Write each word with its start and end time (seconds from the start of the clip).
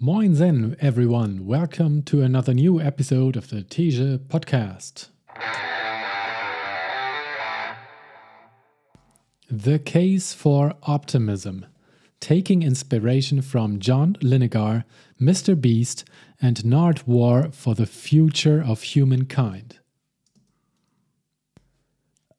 Moin 0.00 0.34
Zen, 0.34 0.74
everyone. 0.80 1.46
Welcome 1.46 2.02
to 2.02 2.20
another 2.20 2.52
new 2.52 2.80
episode 2.80 3.36
of 3.36 3.50
the 3.50 3.62
Teja 3.62 4.18
podcast. 4.18 5.06
The 9.48 9.78
Case 9.78 10.34
for 10.34 10.74
Optimism. 10.82 11.66
Taking 12.18 12.64
inspiration 12.64 13.40
from 13.40 13.78
John 13.78 14.14
Linegar, 14.20 14.82
Mr. 15.20 15.58
Beast, 15.58 16.04
and 16.42 16.56
Nardwuar 16.56 17.54
for 17.54 17.76
the 17.76 17.86
future 17.86 18.60
of 18.60 18.82
humankind. 18.82 19.78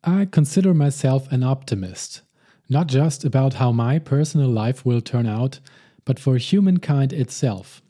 I 0.03 0.25
consider 0.25 0.73
myself 0.73 1.31
an 1.31 1.41
optimist, 1.41 2.21
not 2.67 2.87
just 2.87 3.23
about 3.23 3.53
how 3.55 3.71
my 3.71 3.97
personal 3.97 4.49
life 4.49 4.85
will 4.85 4.99
turn 4.99 5.25
out 5.25 5.61
but 6.05 6.19
for 6.19 6.37
humankind 6.37 7.11
itself. 7.11 7.81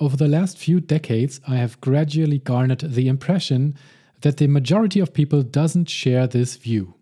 Over 0.00 0.16
the 0.16 0.28
last 0.28 0.58
few 0.58 0.80
decades, 0.80 1.40
I 1.46 1.56
have 1.56 1.80
gradually 1.80 2.38
garnered 2.38 2.80
the 2.80 3.08
impression 3.08 3.76
that 4.22 4.38
the 4.38 4.48
majority 4.48 5.00
of 5.00 5.14
people 5.14 5.42
doesn't 5.42 5.88
share 5.88 6.26
this 6.26 6.56
view. 6.56 6.94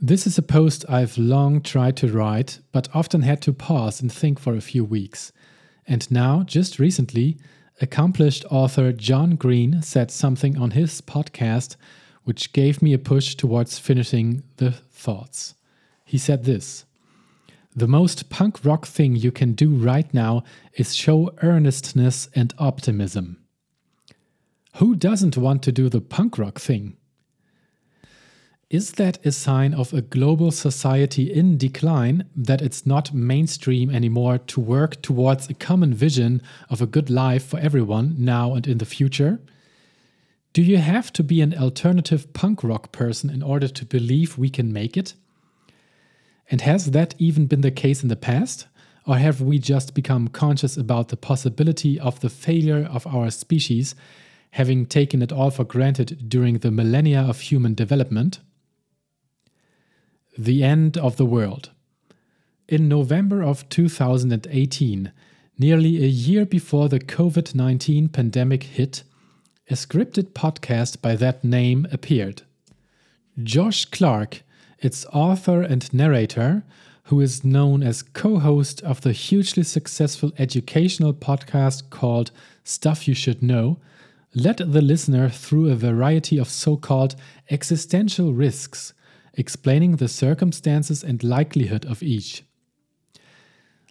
This 0.00 0.26
is 0.26 0.38
a 0.38 0.42
post 0.42 0.84
I've 0.88 1.18
long 1.18 1.60
tried 1.60 1.96
to 1.98 2.08
write, 2.08 2.60
but 2.72 2.88
often 2.94 3.22
had 3.22 3.42
to 3.42 3.52
pause 3.52 4.00
and 4.00 4.10
think 4.10 4.38
for 4.38 4.54
a 4.54 4.60
few 4.60 4.84
weeks. 4.84 5.30
And 5.86 6.10
now, 6.10 6.42
just 6.42 6.78
recently, 6.78 7.38
accomplished 7.80 8.44
author 8.50 8.92
John 8.92 9.36
Green 9.36 9.82
said 9.82 10.10
something 10.10 10.56
on 10.56 10.70
his 10.72 11.00
podcast 11.00 11.76
which 12.24 12.52
gave 12.52 12.80
me 12.82 12.92
a 12.92 12.98
push 12.98 13.34
towards 13.34 13.78
finishing 13.78 14.42
the 14.56 14.70
thoughts. 14.70 15.54
He 16.04 16.18
said 16.18 16.44
this 16.44 16.84
the 17.74 17.86
most 17.86 18.30
punk 18.30 18.64
rock 18.64 18.86
thing 18.86 19.14
you 19.14 19.30
can 19.30 19.52
do 19.52 19.70
right 19.70 20.12
now 20.12 20.42
is 20.74 20.94
show 20.94 21.32
earnestness 21.42 22.28
and 22.34 22.52
optimism. 22.58 23.38
Who 24.76 24.96
doesn't 24.96 25.36
want 25.36 25.62
to 25.64 25.72
do 25.72 25.88
the 25.88 26.00
punk 26.00 26.38
rock 26.38 26.58
thing? 26.58 26.96
Is 28.70 28.92
that 28.92 29.24
a 29.26 29.32
sign 29.32 29.74
of 29.74 29.92
a 29.92 30.00
global 30.00 30.52
society 30.52 31.32
in 31.32 31.58
decline 31.58 32.24
that 32.36 32.62
it's 32.62 32.86
not 32.86 33.12
mainstream 33.12 33.90
anymore 33.90 34.38
to 34.38 34.60
work 34.60 35.02
towards 35.02 35.50
a 35.50 35.54
common 35.54 35.92
vision 35.92 36.40
of 36.68 36.80
a 36.80 36.86
good 36.86 37.10
life 37.10 37.44
for 37.44 37.58
everyone 37.58 38.14
now 38.16 38.54
and 38.54 38.68
in 38.68 38.78
the 38.78 38.84
future? 38.84 39.40
Do 40.52 40.62
you 40.62 40.78
have 40.78 41.12
to 41.14 41.24
be 41.24 41.40
an 41.40 41.54
alternative 41.54 42.32
punk 42.32 42.62
rock 42.62 42.92
person 42.92 43.28
in 43.28 43.42
order 43.42 43.66
to 43.66 43.84
believe 43.84 44.38
we 44.38 44.50
can 44.50 44.72
make 44.72 44.96
it? 44.96 45.14
And 46.50 46.62
has 46.62 46.90
that 46.90 47.14
even 47.18 47.46
been 47.46 47.60
the 47.60 47.70
case 47.70 48.02
in 48.02 48.08
the 48.08 48.16
past? 48.16 48.66
Or 49.06 49.16
have 49.16 49.40
we 49.40 49.58
just 49.58 49.94
become 49.94 50.28
conscious 50.28 50.76
about 50.76 51.08
the 51.08 51.16
possibility 51.16 51.98
of 51.98 52.20
the 52.20 52.28
failure 52.28 52.88
of 52.90 53.06
our 53.06 53.30
species, 53.30 53.94
having 54.50 54.84
taken 54.84 55.22
it 55.22 55.32
all 55.32 55.50
for 55.50 55.64
granted 55.64 56.28
during 56.28 56.58
the 56.58 56.72
millennia 56.72 57.20
of 57.20 57.40
human 57.40 57.74
development? 57.74 58.40
The 60.36 60.64
end 60.64 60.98
of 60.98 61.16
the 61.16 61.24
world. 61.24 61.70
In 62.68 62.88
November 62.88 63.42
of 63.42 63.68
2018, 63.68 65.12
nearly 65.58 66.02
a 66.02 66.06
year 66.06 66.44
before 66.44 66.88
the 66.88 67.00
COVID 67.00 67.54
19 67.54 68.08
pandemic 68.08 68.64
hit, 68.64 69.04
a 69.68 69.74
scripted 69.74 70.32
podcast 70.32 71.00
by 71.00 71.14
that 71.16 71.44
name 71.44 71.86
appeared. 71.92 72.42
Josh 73.42 73.84
Clark 73.84 74.42
its 74.80 75.04
author 75.12 75.62
and 75.62 75.92
narrator, 75.92 76.64
who 77.04 77.20
is 77.20 77.44
known 77.44 77.82
as 77.82 78.02
co 78.02 78.38
host 78.38 78.82
of 78.82 79.00
the 79.00 79.12
hugely 79.12 79.62
successful 79.62 80.32
educational 80.38 81.12
podcast 81.12 81.90
called 81.90 82.30
Stuff 82.64 83.06
You 83.08 83.14
Should 83.14 83.42
Know, 83.42 83.78
led 84.34 84.58
the 84.58 84.82
listener 84.82 85.28
through 85.28 85.70
a 85.70 85.74
variety 85.74 86.38
of 86.38 86.48
so 86.48 86.76
called 86.76 87.16
existential 87.50 88.32
risks, 88.32 88.94
explaining 89.34 89.96
the 89.96 90.08
circumstances 90.08 91.02
and 91.02 91.22
likelihood 91.24 91.84
of 91.84 92.02
each. 92.02 92.44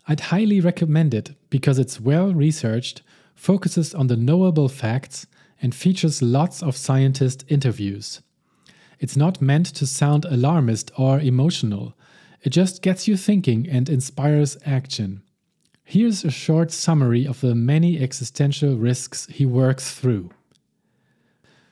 I'd 0.07 0.21
highly 0.21 0.59
recommend 0.59 1.13
it 1.13 1.35
because 1.49 1.77
it's 1.77 1.99
well 1.99 2.33
researched, 2.33 3.01
focuses 3.35 3.93
on 3.93 4.07
the 4.07 4.17
knowable 4.17 4.69
facts, 4.69 5.27
and 5.61 5.75
features 5.75 6.21
lots 6.21 6.63
of 6.63 6.77
scientist 6.77 7.43
interviews. 7.47 8.21
It's 8.99 9.17
not 9.17 9.41
meant 9.41 9.65
to 9.67 9.87
sound 9.87 10.25
alarmist 10.25 10.91
or 10.97 11.19
emotional. 11.19 11.95
It 12.43 12.49
just 12.49 12.81
gets 12.81 13.07
you 13.07 13.15
thinking 13.17 13.67
and 13.67 13.89
inspires 13.89 14.57
action. 14.65 15.23
Here's 15.83 16.23
a 16.23 16.31
short 16.31 16.71
summary 16.71 17.25
of 17.25 17.41
the 17.41 17.55
many 17.55 17.99
existential 17.99 18.75
risks 18.75 19.25
he 19.27 19.45
works 19.45 19.91
through. 19.93 20.29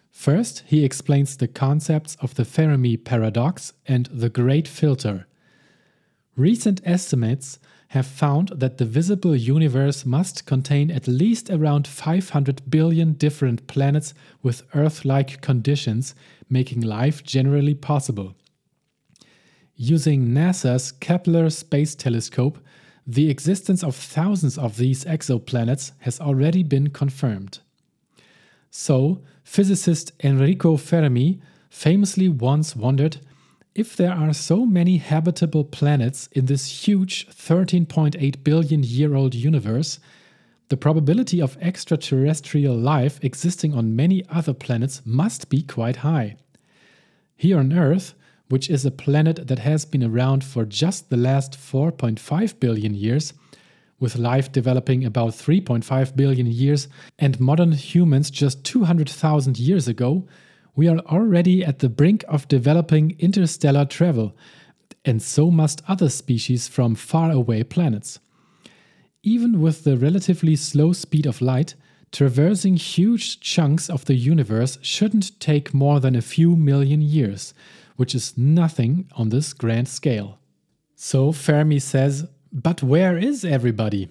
First, 0.10 0.64
he 0.66 0.84
explains 0.84 1.38
the 1.38 1.48
concepts 1.48 2.16
of 2.16 2.34
the 2.34 2.46
Fermi 2.46 2.98
paradox 2.98 3.74
and 3.86 4.08
the 4.08 4.30
Great 4.30 4.68
Filter. 4.68 5.28
Recent 6.36 6.82
estimates 6.84 7.60
have 7.90 8.06
found 8.06 8.50
that 8.50 8.78
the 8.78 8.86
visible 8.86 9.36
universe 9.36 10.06
must 10.06 10.46
contain 10.46 10.92
at 10.92 11.08
least 11.08 11.50
around 11.50 11.88
500 11.88 12.70
billion 12.70 13.14
different 13.14 13.66
planets 13.68 14.14
with 14.44 14.64
Earth 14.74 15.06
like 15.06 15.42
conditions, 15.42 16.14
making 16.50 16.82
life 16.82 17.24
generally 17.24 17.74
possible. 17.74 18.36
Using 19.76 20.30
NASA's 20.30 20.92
Kepler 20.92 21.50
Space 21.50 21.96
Telescope, 21.96 22.58
the 23.06 23.30
existence 23.30 23.84
of 23.84 23.96
thousands 23.96 24.58
of 24.58 24.76
these 24.76 25.06
exoplanets 25.06 25.92
has 26.00 26.20
already 26.20 26.64
been 26.64 26.90
confirmed. 26.90 27.60
So, 28.70 29.22
physicist 29.44 30.12
Enrico 30.22 30.76
Fermi 30.76 31.40
famously 31.70 32.28
once 32.28 32.76
wondered 32.76 33.18
if 33.78 33.96
there 33.96 34.12
are 34.12 34.34
so 34.34 34.66
many 34.66 34.98
habitable 34.98 35.64
planets 35.64 36.28
in 36.32 36.48
this 36.48 36.88
huge 36.88 37.28
13.8 37.30 38.44
billion 38.44 38.84
year 38.84 39.14
old 39.14 39.36
universe, 39.36 40.00
the 40.70 40.76
probability 40.76 41.40
of 41.40 41.60
extraterrestrial 41.62 42.76
life 42.76 43.20
existing 43.22 43.76
on 43.76 43.96
many 43.96 44.26
other 44.30 44.54
planets 44.54 45.04
must 45.06 45.48
be 45.50 45.62
quite 45.62 45.98
high. 45.98 46.36
Here 47.36 47.60
on 47.60 47.72
Earth, 47.72 48.16
which 48.50 48.68
is 48.68 48.84
a 48.84 48.90
planet 48.90 49.48
that 49.48 49.60
has 49.60 49.86
been 49.86 50.04
around 50.04 50.44
for 50.44 50.66
just 50.66 51.12
the 51.12 51.18
last 51.18 51.52
4.5 51.52 52.60
billion 52.60 52.96
years, 52.96 53.34
with 54.00 54.16
life 54.16 54.52
developing 54.52 55.06
about 55.06 55.34
3.5 55.34 56.16
billion 56.16 56.48
years 56.48 56.88
and 57.20 57.40
modern 57.40 57.74
humans 57.74 58.32
just 58.32 58.64
200,000 58.64 59.60
years 59.60 59.88
ago, 59.88 60.26
we 60.78 60.88
are 60.88 61.00
already 61.00 61.66
at 61.66 61.80
the 61.80 61.90
brink 61.90 62.24
of 62.30 62.48
developing 62.48 63.18
interstellar 63.20 63.84
travel, 63.84 64.34
and 65.04 65.22
so 65.22 65.50
must 65.50 65.82
other 65.88 66.08
species 66.08 66.68
from 66.68 66.94
faraway 66.94 67.64
planets. 67.64 68.20
Even 69.24 69.60
with 69.60 69.84
the 69.84 69.98
relatively 69.98 70.56
slow 70.56 70.94
speed 70.94 71.26
of 71.26 71.42
light, 71.42 71.74
traversing 72.12 72.78
huge 72.78 73.40
chunks 73.40 73.90
of 73.90 74.06
the 74.06 74.14
universe 74.14 74.78
shouldn't 74.84 75.38
take 75.40 75.74
more 75.74 76.00
than 76.00 76.16
a 76.16 76.22
few 76.22 76.56
million 76.56 77.02
years, 77.02 77.56
which 77.96 78.14
is 78.14 78.38
nothing 78.38 79.10
on 79.18 79.30
this 79.30 79.54
grand 79.54 79.88
scale. 79.88 80.38
So 80.96 81.32
Fermi 81.32 81.80
says, 81.80 82.28
but 82.54 82.84
where 82.84 83.18
is 83.18 83.44
everybody? 83.44 84.10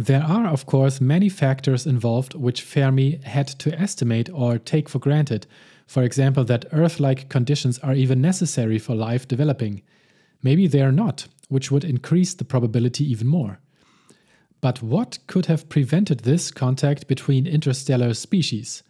There 0.00 0.22
are, 0.22 0.46
of 0.46 0.64
course, 0.64 0.98
many 0.98 1.28
factors 1.28 1.86
involved 1.86 2.34
which 2.34 2.62
Fermi 2.62 3.20
had 3.22 3.48
to 3.58 3.78
estimate 3.78 4.30
or 4.32 4.56
take 4.56 4.88
for 4.88 4.98
granted. 4.98 5.46
For 5.86 6.02
example, 6.02 6.42
that 6.44 6.64
Earth 6.72 7.00
like 7.00 7.28
conditions 7.28 7.78
are 7.80 7.92
even 7.92 8.22
necessary 8.22 8.78
for 8.78 8.94
life 8.94 9.28
developing. 9.28 9.82
Maybe 10.42 10.66
they 10.66 10.80
are 10.80 10.90
not, 10.90 11.28
which 11.50 11.70
would 11.70 11.84
increase 11.84 12.32
the 12.32 12.46
probability 12.46 13.04
even 13.10 13.26
more. 13.26 13.60
But 14.62 14.82
what 14.82 15.18
could 15.26 15.46
have 15.46 15.68
prevented 15.68 16.20
this 16.20 16.50
contact 16.50 17.06
between 17.06 17.46
interstellar 17.46 18.14
species? 18.14 18.82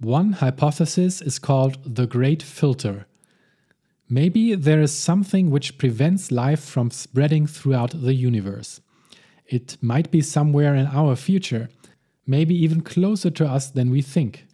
One 0.00 0.32
hypothesis 0.32 1.22
is 1.22 1.38
called 1.38 1.78
the 1.94 2.08
Great 2.08 2.42
Filter. 2.42 3.06
Maybe 4.08 4.56
there 4.56 4.80
is 4.80 4.92
something 4.92 5.52
which 5.52 5.78
prevents 5.78 6.32
life 6.32 6.64
from 6.64 6.90
spreading 6.90 7.46
throughout 7.46 7.92
the 8.02 8.14
universe. 8.14 8.80
It 9.46 9.76
might 9.80 10.10
be 10.10 10.20
somewhere 10.20 10.74
in 10.74 10.86
our 10.86 11.16
future, 11.16 11.68
maybe 12.26 12.54
even 12.54 12.80
closer 12.80 13.30
to 13.30 13.46
us 13.46 13.70
than 13.70 13.90
we 13.90 14.02
think. 14.02 14.46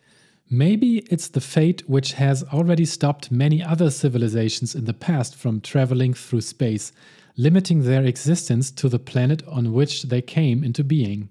Maybe 0.50 0.98
it's 1.10 1.28
the 1.28 1.40
fate 1.40 1.88
which 1.88 2.14
has 2.14 2.42
already 2.52 2.84
stopped 2.84 3.30
many 3.30 3.62
other 3.62 3.90
civilizations 3.90 4.74
in 4.74 4.84
the 4.84 4.94
past 4.94 5.36
from 5.36 5.60
traveling 5.60 6.12
through 6.12 6.40
space, 6.40 6.90
limiting 7.36 7.84
their 7.84 8.04
existence 8.04 8.72
to 8.72 8.88
the 8.88 8.98
planet 8.98 9.46
on 9.46 9.72
which 9.72 10.04
they 10.04 10.20
came 10.20 10.64
into 10.64 10.82
being. 10.82 11.28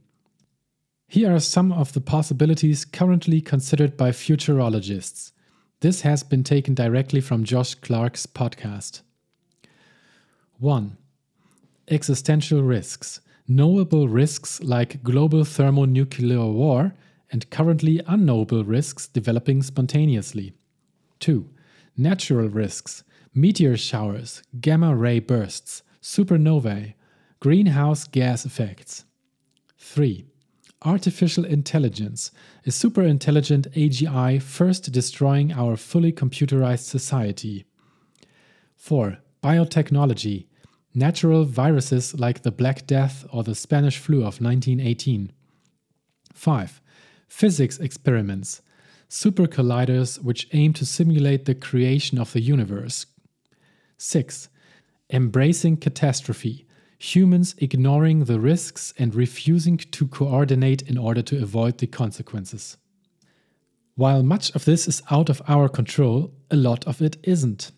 Here 1.10 1.36
are 1.36 1.42
some 1.42 1.74
of 1.74 1.92
the 1.92 2.02
possibilities 2.02 2.86
currently 2.86 3.42
considered 3.42 3.98
by 3.98 4.12
futurologists. 4.12 5.34
This 5.82 6.02
has 6.02 6.24
been 6.24 6.44
taken 6.44 6.74
directly 6.74 7.20
from 7.20 7.44
Josh 7.44 7.76
Clark's 7.76 8.26
podcast. 8.26 9.02
1. 10.60 10.98
Existential 11.90 12.62
risks 12.62 13.20
knowable 13.50 14.07
risks 14.07 14.62
like 14.62 15.01
global 15.01 15.44
thermonuclear 15.44 16.46
war, 16.46 16.94
and 17.31 17.50
currently 17.50 18.00
unknowable 18.07 18.63
risks 18.63 19.07
developing 19.07 19.63
spontaneously. 19.63 20.54
2. 21.19 21.50
Natural 21.98 22.48
risks, 22.48 23.04
meteor 23.34 23.75
showers, 23.75 24.44
gamma 24.62 24.96
ray 24.96 25.19
bursts, 25.19 25.81
supernovae, 26.01 26.94
greenhouse 27.40 28.06
gas 28.06 28.46
effects. 28.46 29.06
3. 29.80 30.25
Artificial 30.84 31.44
intelligence, 31.44 32.31
a 32.66 32.69
superintelligent 32.69 33.68
AGI 33.75 34.40
first 34.42 34.92
destroying 34.92 35.52
our 35.52 35.75
fully 35.75 36.13
computerized 36.13 36.86
society. 36.86 37.66
4. 38.75 39.18
Biotechnology, 39.44 40.45
natural 40.94 41.46
viruses 41.46 42.20
like 42.20 42.42
the 42.42 42.52
Black 42.52 42.88
Death 42.88 43.26
or 43.32 43.44
the 43.44 43.56
Spanish 43.56 43.98
flu 43.98 44.18
of 44.18 44.42
1918. 44.42 45.32
5. 46.34 46.82
Physics 47.28 47.78
experiments, 47.78 48.62
super 49.08 49.46
colliders 49.46 50.22
which 50.24 50.48
aim 50.54 50.74
to 50.74 50.86
simulate 50.86 51.46
the 51.46 51.56
creation 51.56 52.18
of 52.18 52.34
the 52.34 52.42
universe. 52.42 53.06
6. 53.98 54.50
Embracing 55.12 55.78
catastrophe, 55.78 56.66
humans 56.98 57.56
ignoring 57.58 58.26
the 58.26 58.40
risks 58.40 58.94
and 58.98 59.16
refusing 59.16 59.78
to 59.78 60.08
coordinate 60.08 60.82
in 60.84 60.98
order 60.98 61.22
to 61.22 61.42
avoid 61.42 61.78
the 61.78 61.88
consequences. 61.88 62.78
While 63.96 64.24
much 64.24 64.52
of 64.56 64.66
this 64.66 64.88
is 64.88 65.02
out 65.12 65.30
of 65.30 65.42
our 65.48 65.68
control, 65.68 66.32
a 66.50 66.56
lot 66.56 66.86
of 66.88 67.02
it 67.02 67.18
isn't. 67.24 67.72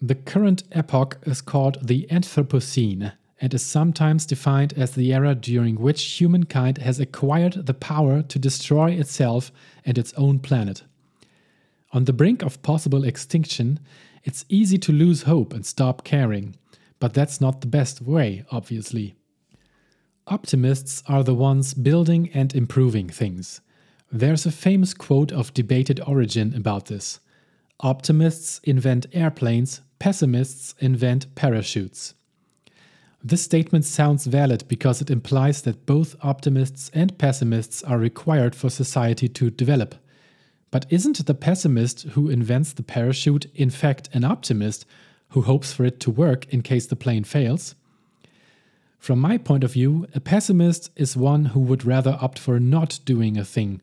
The 0.00 0.14
current 0.14 0.62
epoch 0.70 1.18
is 1.26 1.40
called 1.40 1.86
the 1.86 2.06
Anthropocene 2.08 3.12
and 3.40 3.54
is 3.54 3.64
sometimes 3.64 4.26
defined 4.26 4.72
as 4.74 4.92
the 4.92 5.12
era 5.12 5.34
during 5.34 5.74
which 5.74 6.20
humankind 6.20 6.78
has 6.78 7.00
acquired 7.00 7.66
the 7.66 7.74
power 7.74 8.22
to 8.22 8.38
destroy 8.38 8.92
itself 8.92 9.50
and 9.84 9.98
its 9.98 10.12
own 10.14 10.38
planet. 10.38 10.84
On 11.92 12.04
the 12.04 12.12
brink 12.12 12.42
of 12.42 12.62
possible 12.62 13.02
extinction, 13.02 13.80
it's 14.22 14.44
easy 14.48 14.78
to 14.78 14.92
lose 14.92 15.22
hope 15.22 15.52
and 15.52 15.66
stop 15.66 16.04
caring, 16.04 16.54
but 17.00 17.12
that's 17.12 17.40
not 17.40 17.60
the 17.60 17.66
best 17.66 18.00
way, 18.00 18.44
obviously. 18.52 19.16
Optimists 20.28 21.02
are 21.08 21.24
the 21.24 21.34
ones 21.34 21.74
building 21.74 22.30
and 22.34 22.54
improving 22.54 23.08
things. 23.08 23.62
There's 24.12 24.46
a 24.46 24.52
famous 24.52 24.94
quote 24.94 25.32
of 25.32 25.54
debated 25.54 26.00
origin 26.06 26.54
about 26.54 26.86
this. 26.86 27.18
Optimists 27.80 28.60
invent 28.64 29.06
airplanes, 29.12 29.80
pessimists 29.98 30.74
invent 30.78 31.34
parachutes. 31.34 32.14
This 33.22 33.42
statement 33.42 33.84
sounds 33.84 34.26
valid 34.26 34.64
because 34.68 35.00
it 35.00 35.10
implies 35.10 35.62
that 35.62 35.86
both 35.86 36.14
optimists 36.22 36.90
and 36.94 37.18
pessimists 37.18 37.82
are 37.82 37.98
required 37.98 38.54
for 38.54 38.70
society 38.70 39.28
to 39.28 39.50
develop. 39.50 39.96
But 40.70 40.86
isn't 40.88 41.26
the 41.26 41.34
pessimist 41.34 42.02
who 42.10 42.28
invents 42.28 42.72
the 42.72 42.82
parachute 42.82 43.46
in 43.54 43.70
fact 43.70 44.08
an 44.12 44.22
optimist 44.22 44.86
who 45.30 45.42
hopes 45.42 45.72
for 45.72 45.84
it 45.84 45.98
to 46.00 46.10
work 46.10 46.46
in 46.52 46.62
case 46.62 46.86
the 46.86 46.96
plane 46.96 47.24
fails? 47.24 47.74
From 48.98 49.18
my 49.20 49.38
point 49.38 49.64
of 49.64 49.72
view, 49.72 50.06
a 50.14 50.20
pessimist 50.20 50.90
is 50.96 51.16
one 51.16 51.46
who 51.46 51.60
would 51.60 51.84
rather 51.84 52.18
opt 52.20 52.38
for 52.38 52.60
not 52.60 53.00
doing 53.04 53.36
a 53.36 53.44
thing 53.44 53.80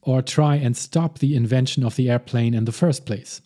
or 0.00 0.22
try 0.22 0.56
and 0.56 0.76
stop 0.76 1.18
the 1.18 1.36
invention 1.36 1.84
of 1.84 1.96
the 1.96 2.10
airplane 2.10 2.54
in 2.54 2.64
the 2.64 2.72
first 2.72 3.06
place. 3.06 3.40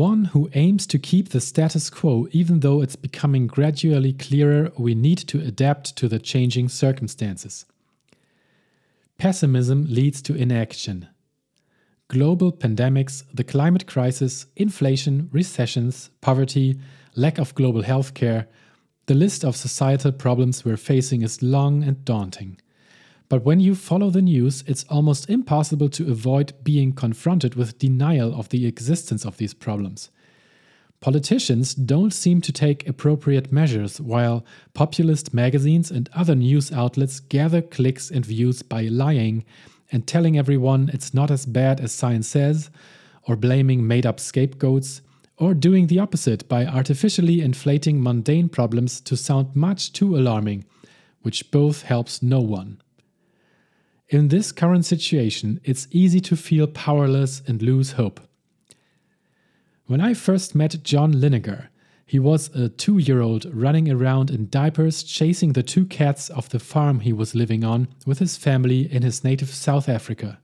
One 0.00 0.24
who 0.32 0.48
aims 0.54 0.86
to 0.86 0.98
keep 0.98 1.28
the 1.28 1.42
status 1.42 1.90
quo 1.90 2.26
even 2.32 2.60
though 2.60 2.80
it's 2.80 2.96
becoming 2.96 3.46
gradually 3.46 4.14
clearer 4.14 4.72
we 4.78 4.94
need 4.94 5.18
to 5.28 5.40
adapt 5.40 5.94
to 5.96 6.08
the 6.08 6.18
changing 6.18 6.70
circumstances. 6.70 7.66
Pessimism 9.18 9.84
leads 9.90 10.22
to 10.22 10.34
inaction. 10.34 11.06
Global 12.08 12.50
pandemics, 12.50 13.24
the 13.34 13.44
climate 13.44 13.86
crisis, 13.86 14.46
inflation, 14.56 15.28
recessions, 15.32 16.08
poverty, 16.22 16.80
lack 17.14 17.36
of 17.36 17.54
global 17.54 17.82
health 17.82 18.14
care, 18.14 18.48
the 19.04 19.14
list 19.14 19.44
of 19.44 19.54
societal 19.54 20.12
problems 20.12 20.64
we're 20.64 20.78
facing 20.78 21.20
is 21.20 21.42
long 21.42 21.82
and 21.82 22.06
daunting. 22.06 22.58
But 23.30 23.44
when 23.44 23.60
you 23.60 23.76
follow 23.76 24.10
the 24.10 24.20
news, 24.20 24.64
it's 24.66 24.84
almost 24.90 25.30
impossible 25.30 25.88
to 25.90 26.10
avoid 26.10 26.52
being 26.64 26.92
confronted 26.92 27.54
with 27.54 27.78
denial 27.78 28.34
of 28.34 28.48
the 28.48 28.66
existence 28.66 29.24
of 29.24 29.36
these 29.36 29.54
problems. 29.54 30.10
Politicians 30.98 31.72
don't 31.72 32.12
seem 32.12 32.40
to 32.40 32.52
take 32.52 32.88
appropriate 32.88 33.52
measures, 33.52 34.00
while 34.00 34.44
populist 34.74 35.32
magazines 35.32 35.92
and 35.92 36.10
other 36.12 36.34
news 36.34 36.72
outlets 36.72 37.20
gather 37.20 37.62
clicks 37.62 38.10
and 38.10 38.26
views 38.26 38.62
by 38.62 38.82
lying 38.82 39.44
and 39.92 40.08
telling 40.08 40.36
everyone 40.36 40.90
it's 40.92 41.14
not 41.14 41.30
as 41.30 41.46
bad 41.46 41.80
as 41.80 41.92
science 41.92 42.26
says, 42.26 42.68
or 43.28 43.36
blaming 43.36 43.86
made 43.86 44.06
up 44.06 44.18
scapegoats, 44.18 45.02
or 45.36 45.54
doing 45.54 45.86
the 45.86 46.00
opposite 46.00 46.48
by 46.48 46.66
artificially 46.66 47.40
inflating 47.40 48.02
mundane 48.02 48.48
problems 48.48 49.00
to 49.00 49.16
sound 49.16 49.54
much 49.54 49.92
too 49.92 50.16
alarming, 50.16 50.64
which 51.22 51.52
both 51.52 51.82
helps 51.82 52.24
no 52.24 52.40
one. 52.40 52.82
In 54.10 54.26
this 54.26 54.50
current 54.50 54.84
situation, 54.84 55.60
it's 55.62 55.86
easy 55.92 56.18
to 56.22 56.36
feel 56.36 56.66
powerless 56.66 57.42
and 57.46 57.62
lose 57.62 57.92
hope. 57.92 58.18
When 59.86 60.00
I 60.00 60.14
first 60.14 60.52
met 60.52 60.82
John 60.82 61.14
Linegar, 61.14 61.68
he 62.06 62.18
was 62.18 62.48
a 62.48 62.68
two 62.68 62.98
year 62.98 63.20
old 63.20 63.44
running 63.54 63.88
around 63.88 64.30
in 64.30 64.48
diapers 64.48 65.04
chasing 65.04 65.52
the 65.52 65.62
two 65.62 65.86
cats 65.86 66.28
of 66.28 66.48
the 66.48 66.58
farm 66.58 67.00
he 67.00 67.12
was 67.12 67.36
living 67.36 67.62
on 67.62 67.86
with 68.04 68.18
his 68.18 68.36
family 68.36 68.92
in 68.92 69.02
his 69.02 69.22
native 69.22 69.50
South 69.50 69.88
Africa. 69.88 70.40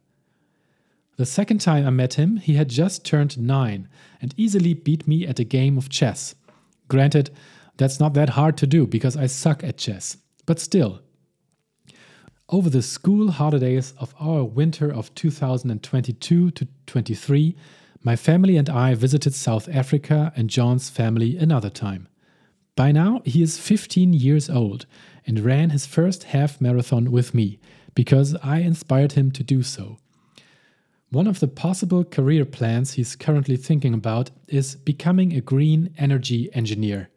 The 1.17 1.27
second 1.27 1.61
time 1.61 1.85
I 1.85 1.91
met 1.91 2.15
him, 2.15 2.37
he 2.37 2.55
had 2.55 2.69
just 2.69 3.05
turned 3.05 3.37
nine 3.37 3.89
and 4.23 4.33
easily 4.37 4.75
beat 4.75 5.09
me 5.09 5.27
at 5.27 5.41
a 5.41 5.45
game 5.45 5.77
of 5.77 5.89
chess. 5.89 6.37
Granted, 6.87 7.31
that's 7.79 7.99
not 7.99 8.15
that 8.15 8.31
hard 8.31 8.57
to 8.59 8.67
do 8.69 8.87
because 8.87 9.17
I 9.17 9.27
suck 9.27 9.65
at 9.65 9.77
chess, 9.77 10.19
but 10.45 10.61
still, 10.61 11.01
over 12.49 12.71
the 12.71 12.83
school 12.83 13.33
holidays 13.33 13.93
of 13.99 14.15
our 14.21 14.45
winter 14.45 14.93
of 14.93 15.13
2022 15.15 16.51
to 16.53 16.69
23, 16.87 17.57
my 18.05 18.15
family 18.15 18.57
and 18.57 18.71
I 18.71 18.95
visited 18.95 19.35
South 19.35 19.69
Africa 19.69 20.33
and 20.37 20.49
John's 20.49 20.89
family 20.89 21.37
another 21.37 21.71
time. 21.71 22.09
By 22.77 22.93
now, 22.93 23.21
he 23.25 23.43
is 23.43 23.59
15 23.59 24.13
years 24.13 24.49
old 24.49 24.87
and 25.27 25.41
ran 25.41 25.71
his 25.71 25.87
first 25.87 26.25
half 26.25 26.61
marathon 26.61 27.11
with 27.11 27.35
me 27.35 27.59
because 27.95 28.37
I 28.45 28.59
inspired 28.59 29.13
him 29.13 29.33
to 29.33 29.43
do 29.43 29.65
so. 29.65 29.99
One 31.11 31.27
of 31.27 31.41
the 31.41 31.49
possible 31.49 32.05
career 32.05 32.45
plans 32.45 32.93
he's 32.93 33.17
currently 33.17 33.57
thinking 33.57 33.95
about 33.95 34.31
is 34.47 34.77
becoming 34.77 35.33
a 35.33 35.41
green 35.41 35.95
energy 35.99 36.51
engineer. 36.53 37.09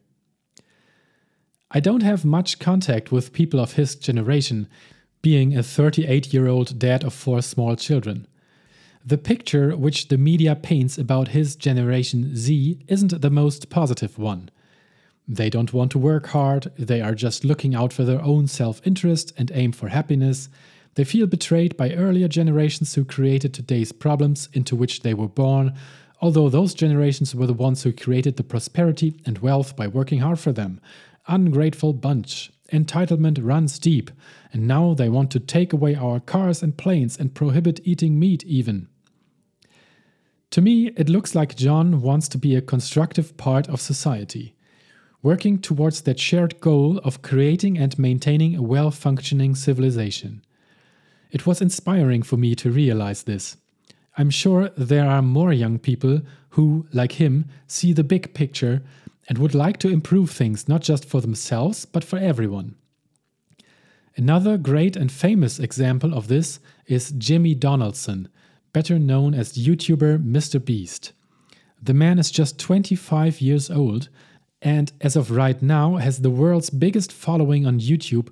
I 1.70 1.78
don't 1.78 2.02
have 2.02 2.24
much 2.24 2.58
contact 2.58 3.12
with 3.12 3.32
people 3.32 3.60
of 3.60 3.74
his 3.74 3.94
generation 3.94 4.66
being 5.22 5.56
a 5.56 5.62
38 5.62 6.32
year 6.32 6.48
old 6.48 6.78
dad 6.78 7.04
of 7.04 7.12
four 7.12 7.42
small 7.42 7.76
children. 7.76 8.26
The 9.04 9.18
picture 9.18 9.76
which 9.76 10.08
the 10.08 10.18
media 10.18 10.54
paints 10.54 10.98
about 10.98 11.28
his 11.28 11.56
Generation 11.56 12.36
Z 12.36 12.80
isn't 12.88 13.20
the 13.20 13.30
most 13.30 13.70
positive 13.70 14.18
one. 14.18 14.50
They 15.26 15.48
don't 15.48 15.72
want 15.72 15.92
to 15.92 15.98
work 15.98 16.28
hard, 16.28 16.72
they 16.76 17.00
are 17.00 17.14
just 17.14 17.44
looking 17.44 17.74
out 17.74 17.92
for 17.92 18.04
their 18.04 18.22
own 18.22 18.46
self 18.46 18.80
interest 18.86 19.32
and 19.36 19.50
aim 19.54 19.72
for 19.72 19.88
happiness. 19.88 20.48
They 20.94 21.04
feel 21.04 21.26
betrayed 21.26 21.76
by 21.76 21.94
earlier 21.94 22.26
generations 22.26 22.94
who 22.94 23.04
created 23.04 23.54
today's 23.54 23.92
problems 23.92 24.48
into 24.52 24.74
which 24.74 25.00
they 25.00 25.14
were 25.14 25.28
born, 25.28 25.74
although 26.20 26.48
those 26.48 26.74
generations 26.74 27.34
were 27.34 27.46
the 27.46 27.52
ones 27.52 27.82
who 27.82 27.92
created 27.92 28.36
the 28.36 28.42
prosperity 28.42 29.20
and 29.24 29.38
wealth 29.38 29.76
by 29.76 29.86
working 29.86 30.18
hard 30.18 30.40
for 30.40 30.52
them. 30.52 30.80
Ungrateful 31.28 31.92
bunch. 31.92 32.50
Entitlement 32.72 33.38
runs 33.40 33.78
deep, 33.78 34.10
and 34.52 34.66
now 34.66 34.94
they 34.94 35.08
want 35.08 35.30
to 35.32 35.40
take 35.40 35.72
away 35.72 35.94
our 35.94 36.20
cars 36.20 36.62
and 36.62 36.76
planes 36.76 37.18
and 37.18 37.34
prohibit 37.34 37.80
eating 37.84 38.18
meat, 38.18 38.44
even. 38.44 38.88
To 40.50 40.60
me, 40.60 40.88
it 40.96 41.08
looks 41.08 41.34
like 41.34 41.54
John 41.54 42.00
wants 42.00 42.26
to 42.28 42.38
be 42.38 42.56
a 42.56 42.60
constructive 42.60 43.36
part 43.36 43.68
of 43.68 43.80
society, 43.80 44.56
working 45.22 45.58
towards 45.58 46.02
that 46.02 46.18
shared 46.18 46.60
goal 46.60 46.98
of 46.98 47.22
creating 47.22 47.78
and 47.78 47.96
maintaining 47.98 48.56
a 48.56 48.62
well 48.62 48.90
functioning 48.90 49.54
civilization. 49.54 50.42
It 51.30 51.46
was 51.46 51.60
inspiring 51.60 52.22
for 52.22 52.36
me 52.36 52.56
to 52.56 52.70
realize 52.70 53.22
this. 53.22 53.56
I'm 54.18 54.30
sure 54.30 54.70
there 54.76 55.08
are 55.08 55.22
more 55.22 55.52
young 55.52 55.78
people 55.78 56.22
who, 56.50 56.86
like 56.92 57.12
him, 57.12 57.46
see 57.68 57.92
the 57.92 58.02
big 58.02 58.34
picture 58.34 58.82
and 59.30 59.38
would 59.38 59.54
like 59.54 59.78
to 59.78 59.88
improve 59.88 60.28
things 60.28 60.68
not 60.68 60.82
just 60.82 61.04
for 61.04 61.20
themselves, 61.20 61.84
but 61.84 62.02
for 62.02 62.18
everyone. 62.18 62.74
Another 64.16 64.58
great 64.58 64.96
and 64.96 65.12
famous 65.12 65.60
example 65.60 66.12
of 66.12 66.26
this 66.26 66.58
is 66.86 67.12
Jimmy 67.12 67.54
Donaldson, 67.54 68.28
better 68.72 68.98
known 68.98 69.32
as 69.32 69.52
YouTuber 69.52 70.18
Mr. 70.18 70.62
Beast. 70.62 71.12
The 71.80 71.94
man 71.94 72.18
is 72.18 72.32
just 72.32 72.58
25 72.58 73.40
years 73.40 73.70
old 73.70 74.08
and 74.60 74.92
as 75.00 75.14
of 75.14 75.30
right 75.30 75.62
now 75.62 75.96
has 75.96 76.18
the 76.18 76.28
world's 76.28 76.68
biggest 76.68 77.12
following 77.12 77.64
on 77.64 77.78
YouTube 77.78 78.30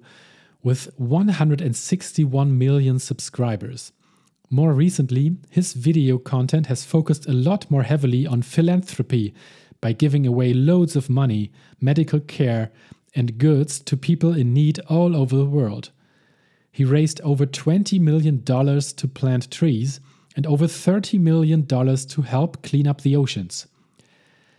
with 0.64 0.90
161 0.96 2.58
million 2.58 2.98
subscribers. 2.98 3.92
More 4.50 4.72
recently, 4.72 5.36
his 5.48 5.74
video 5.74 6.18
content 6.18 6.66
has 6.66 6.84
focused 6.84 7.26
a 7.28 7.32
lot 7.32 7.70
more 7.70 7.84
heavily 7.84 8.26
on 8.26 8.42
philanthropy 8.42 9.32
by 9.80 9.92
giving 9.92 10.26
away 10.26 10.52
loads 10.52 10.96
of 10.96 11.08
money, 11.10 11.50
medical 11.80 12.20
care, 12.20 12.70
and 13.14 13.38
goods 13.38 13.80
to 13.80 13.96
people 13.96 14.34
in 14.34 14.52
need 14.52 14.78
all 14.88 15.16
over 15.16 15.36
the 15.36 15.44
world. 15.44 15.90
He 16.70 16.84
raised 16.84 17.20
over 17.22 17.46
$20 17.46 18.00
million 18.00 18.42
to 18.42 19.08
plant 19.08 19.50
trees 19.50 20.00
and 20.36 20.46
over 20.46 20.66
$30 20.66 21.18
million 21.18 21.66
to 21.66 22.22
help 22.22 22.62
clean 22.62 22.86
up 22.86 23.00
the 23.00 23.16
oceans. 23.16 23.66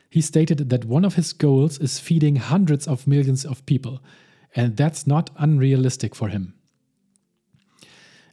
He 0.10 0.22
stated 0.22 0.70
that 0.70 0.86
one 0.86 1.06
of 1.06 1.16
his 1.16 1.34
goals 1.34 1.78
is 1.80 2.00
feeding 2.00 2.38
hundreds 2.38 2.88
of 2.88 3.08
millions 3.08 3.46
of 3.46 3.66
people, 3.66 4.02
and 4.56 4.76
that's 4.76 5.06
not 5.06 5.30
unrealistic 5.38 6.16
for 6.16 6.30
him. 6.30 6.54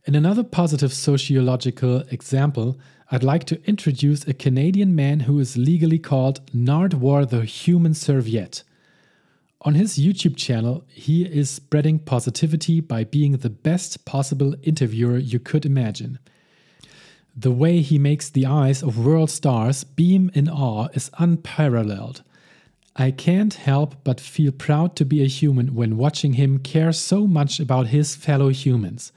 In 0.07 0.15
another 0.15 0.45
positive 0.45 0.93
sociological 0.93 2.03
example, 2.13 2.79
I'd 3.11 3.25
like 3.25 3.43
to 3.47 3.61
introduce 3.67 4.25
a 4.25 4.35
Canadian 4.35 4.95
man 4.95 5.21
who 5.21 5.41
is 5.41 5.57
legally 5.57 5.99
called 5.99 6.47
Nardwuar 6.53 7.29
the 7.29 7.45
Human 7.45 7.93
Serviette. 7.93 8.63
On 9.63 9.75
his 9.75 9.99
YouTube 9.99 10.37
channel, 10.37 10.85
he 10.87 11.25
is 11.25 11.51
spreading 11.51 11.99
positivity 11.99 12.81
by 12.81 13.03
being 13.03 13.33
the 13.33 13.51
best 13.51 14.05
possible 14.05 14.55
interviewer 14.63 15.19
you 15.19 15.41
could 15.41 15.67
imagine. 15.67 16.21
The 17.37 17.51
way 17.51 17.81
he 17.81 17.99
makes 17.99 18.31
the 18.31 18.47
eyes 18.47 18.85
of 18.85 19.05
world 19.05 19.31
stars 19.31 19.83
beam 19.83 20.31
in 20.35 20.49
awe 20.49 20.87
is 20.95 21.11
unparalleled. 21.19 22.23
I 22.95 23.11
can't 23.11 23.55
help 23.55 24.05
but 24.05 24.21
feel 24.21 24.53
proud 24.53 24.95
to 24.97 25.05
be 25.05 25.25
a 25.25 25.27
human 25.27 25.75
when 25.75 25.97
watching 25.97 26.35
him 26.35 26.61
care 26.61 26.93
so 26.93 27.27
much 27.27 27.59
about 27.59 27.89
his 27.89 28.15
fellow 28.15 28.51
humans. 28.51 29.11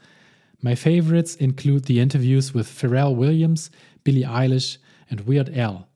My 0.62 0.74
favorites 0.74 1.34
include 1.36 1.84
the 1.84 2.00
interviews 2.00 2.52
with 2.52 2.68
Pharrell 2.68 3.14
Williams, 3.14 3.70
Billie 4.04 4.24
Eilish, 4.24 4.78
and 5.08 5.22
Weird 5.22 5.56
Al. 5.56 5.88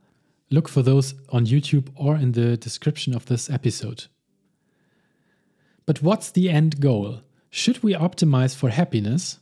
Look 0.51 0.69
for 0.69 0.83
those 0.83 1.15
on 1.31 1.47
YouTube 1.47 1.89
or 1.95 2.17
in 2.17 2.33
the 2.33 2.57
description 2.57 3.15
of 3.15 3.27
this 3.27 3.51
episode. 3.51 4.07
But 5.87 6.03
what's 6.03 6.31
the 6.31 6.49
end 6.49 6.81
goal? 6.81 7.21
Should 7.51 7.83
we 7.83 7.95
optimize 7.95 8.57
for 8.57 8.71
happiness? 8.71 9.39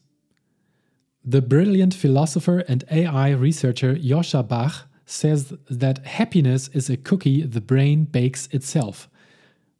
The 1.25 1.41
brilliant 1.41 1.95
philosopher 1.95 2.61
and 2.61 2.85
AI 2.91 3.31
researcher 3.31 3.95
Joscha 3.95 4.47
Bach 4.47 4.89
says 5.07 5.55
that 5.71 6.05
happiness 6.07 6.69
is 6.69 6.91
a 6.91 6.97
cookie 6.97 7.43
the 7.43 7.61
brain 7.61 8.05
bakes 8.05 8.49
itself, 8.51 9.09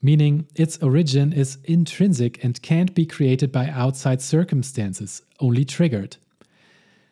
meaning 0.03 0.47
its 0.55 0.77
origin 0.83 1.33
is 1.33 1.59
intrinsic 1.65 2.43
and 2.45 2.61
can't 2.61 2.95
be 2.95 3.07
created 3.07 3.53
by 3.53 3.69
outside 3.69 4.21
circumstances, 4.21 5.23
only 5.41 5.65
triggered. 5.65 6.17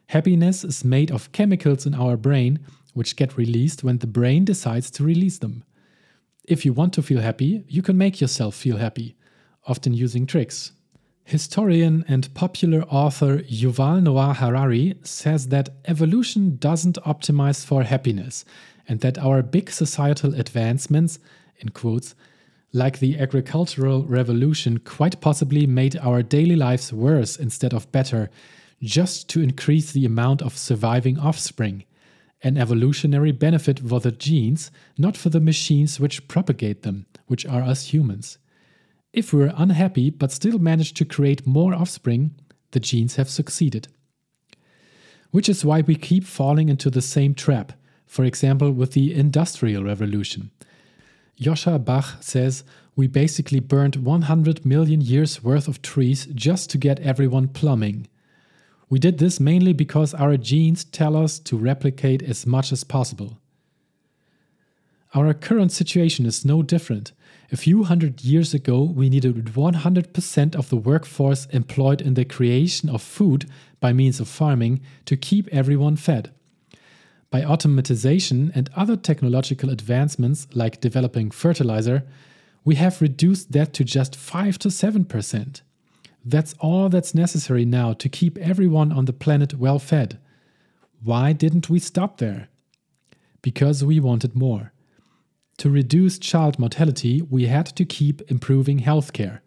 Happiness 0.09 0.65
is 0.65 0.85
made 0.85 1.13
of 1.13 1.31
chemicals 1.31 1.87
in 1.87 1.95
our 1.95 2.17
brain 2.17 2.59
which 2.93 3.15
get 3.15 3.37
released 3.37 3.85
when 3.85 3.99
the 3.99 4.07
brain 4.07 4.45
decides 4.45 4.91
to 4.91 5.05
release 5.05 5.39
them. 5.39 5.63
If 6.45 6.65
you 6.65 6.73
want 6.73 6.93
to 6.95 7.03
feel 7.03 7.21
happy, 7.21 7.65
you 7.69 7.81
can 7.81 7.97
make 7.97 8.21
yourself 8.21 8.57
feel 8.57 8.79
happy 8.79 9.17
often 9.67 9.95
using 9.95 10.27
tricks. 10.27 10.73
Historian 11.25 12.05
and 12.09 12.33
popular 12.35 12.83
author 12.85 13.39
Yuval 13.39 14.03
Noah 14.03 14.35
Harari 14.35 14.99
says 15.03 15.49
that 15.49 15.69
evolution 15.85 16.57
doesn't 16.57 16.99
optimize 17.07 17.65
for 17.65 17.85
happiness 17.85 18.45
and 18.89 19.01
that 19.01 19.19
our 19.19 19.43
big 19.43 19.71
societal 19.71 20.35
advancements, 20.35 21.21
in 21.59 21.69
quotes, 21.69 22.17
like 22.73 22.99
the 22.99 23.19
agricultural 23.19 24.05
revolution, 24.05 24.79
quite 24.79 25.21
possibly 25.21 25.67
made 25.67 25.97
our 25.97 26.23
daily 26.23 26.57
lives 26.57 26.93
worse 26.93 27.37
instead 27.37 27.75
of 27.75 27.91
better, 27.91 28.31
just 28.83 29.29
to 29.29 29.43
increase 29.43 29.93
the 29.93 30.07
amount 30.07 30.41
of 30.41 30.57
surviving 30.57 31.19
offspring. 31.19 31.85
An 32.43 32.57
evolutionary 32.57 33.33
benefit 33.33 33.81
for 33.81 34.01
the 34.01 34.13
genes, 34.13 34.71
not 34.97 35.17
for 35.17 35.29
the 35.29 35.41
machines 35.41 36.01
which 36.01 36.29
propagate 36.29 36.83
them, 36.83 37.07
which 37.27 37.45
are 37.45 37.63
us 37.63 37.93
humans. 37.93 38.39
If 39.13 39.33
we're 39.33 39.53
unhappy 39.57 40.11
but 40.11 40.33
still 40.33 40.59
manage 40.59 40.95
to 40.95 41.05
create 41.05 41.47
more 41.47 41.75
offspring, 41.75 42.37
the 42.71 42.81
genes 42.81 43.17
have 43.17 43.29
succeeded. 43.29 43.89
Which 45.33 45.49
is 45.49 45.65
why 45.65 45.81
we 45.81 45.97
keep 45.97 46.25
falling 46.25 46.69
into 46.69 46.89
the 46.89 47.03
same 47.03 47.35
trap, 47.35 47.73
for 48.07 48.25
example, 48.25 48.71
with 48.71 48.93
the 48.93 49.13
Industrial 49.13 49.85
Revolution. 49.85 50.51
Joscha 51.41 51.83
Bach 51.83 52.23
says 52.23 52.65
we 52.95 53.07
basically 53.07 53.61
burned 53.61 53.97
100 53.97 54.67
million 54.67 55.01
years 55.01 55.43
worth 55.43 55.69
of 55.69 55.81
trees 55.81 56.27
just 56.35 56.69
to 56.71 56.79
get 56.79 57.01
everyone 57.01 57.49
plumbing. 57.49 58.09
We 58.91 58.99
did 58.99 59.19
this 59.19 59.41
mainly 59.41 59.73
because 59.73 60.13
our 60.13 60.37
genes 60.37 60.85
tell 60.85 61.17
us 61.17 61.39
to 61.39 61.57
replicate 61.57 62.23
as 62.23 62.47
much 62.47 62.73
as 62.73 62.85
possible. 62.85 63.39
Our 65.15 65.33
current 65.33 65.73
situation 65.73 66.27
is 66.27 66.45
no 66.45 66.63
different. 66.63 67.13
A 67.51 67.57
few 67.57 67.85
hundred 67.85 68.23
years 68.23 68.53
ago, 68.53 68.83
we 68.83 69.09
needed 69.09 69.35
100% 69.35 70.55
of 70.55 70.69
the 70.69 70.77
workforce 70.77 71.47
employed 71.47 72.01
in 72.01 72.15
the 72.15 72.25
creation 72.25 72.89
of 72.91 73.03
food 73.03 73.49
by 73.81 73.93
means 73.93 74.21
of 74.21 74.29
farming 74.29 74.81
to 75.07 75.17
keep 75.17 75.49
everyone 75.49 75.97
fed. 75.97 76.31
By 77.31 77.43
automatization 77.43 78.51
and 78.57 78.69
other 78.75 78.97
technological 78.97 79.71
advancements 79.71 80.49
like 80.53 80.81
developing 80.81 81.31
fertilizer, 81.31 82.03
we 82.65 82.75
have 82.75 83.01
reduced 83.01 83.53
that 83.53 83.73
to 83.75 83.85
just 83.85 84.17
5 84.17 84.59
to 84.59 84.69
7%. 84.69 85.63
That's 86.25 86.55
all 86.59 86.89
that's 86.89 87.15
necessary 87.15 87.65
now 87.65 87.93
to 87.95 88.09
keep 88.09 88.37
everyone 88.39 88.93
on 88.93 89.05
the 89.05 89.13
planet 89.13 89.55
well 89.55 89.79
fed. 89.79 90.19
Why 91.03 91.33
didn't 91.33 91.71
we 91.71 91.79
stop 91.79 92.19
there? 92.19 92.49
Because 93.43 93.85
we 93.85 94.01
wanted 94.01 94.35
more. 94.35 94.73
To 95.59 95.71
reduce 95.71 96.19
child 96.19 96.59
mortality, 96.59 97.23
we 97.23 97.47
had 97.47 97.67
to 97.77 97.85
keep 97.85 98.23
improving 98.31 98.81
healthcare. 98.81 99.41